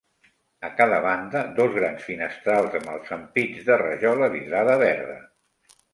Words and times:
A 0.67 0.69
cada 0.79 1.01
banda, 1.05 1.43
dos 1.59 1.75
grans 1.75 2.07
finestrals 2.07 2.77
amb 2.79 2.89
els 2.95 3.15
ampits 3.19 3.69
de 3.69 3.77
rajola 3.83 4.31
vidrada 4.37 4.79
verda. 4.89 5.21